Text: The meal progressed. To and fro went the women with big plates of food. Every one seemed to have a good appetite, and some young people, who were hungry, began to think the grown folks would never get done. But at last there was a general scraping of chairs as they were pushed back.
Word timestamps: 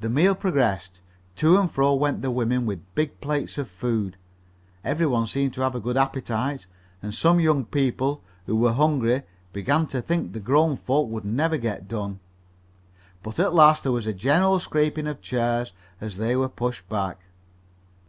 The 0.00 0.08
meal 0.10 0.34
progressed. 0.34 1.00
To 1.36 1.58
and 1.60 1.70
fro 1.70 1.94
went 1.94 2.22
the 2.22 2.30
women 2.32 2.66
with 2.66 2.92
big 2.96 3.20
plates 3.20 3.56
of 3.56 3.70
food. 3.70 4.16
Every 4.82 5.06
one 5.06 5.28
seemed 5.28 5.54
to 5.54 5.60
have 5.60 5.76
a 5.76 5.80
good 5.80 5.96
appetite, 5.96 6.66
and 7.00 7.14
some 7.14 7.38
young 7.38 7.64
people, 7.64 8.24
who 8.46 8.56
were 8.56 8.72
hungry, 8.72 9.22
began 9.52 9.86
to 9.94 10.02
think 10.02 10.32
the 10.32 10.40
grown 10.40 10.76
folks 10.76 11.12
would 11.12 11.24
never 11.24 11.56
get 11.56 11.86
done. 11.86 12.18
But 13.22 13.38
at 13.38 13.54
last 13.54 13.84
there 13.84 13.92
was 13.92 14.08
a 14.08 14.12
general 14.12 14.58
scraping 14.58 15.06
of 15.06 15.20
chairs 15.20 15.72
as 16.00 16.16
they 16.16 16.34
were 16.34 16.48
pushed 16.48 16.88
back. 16.88 17.20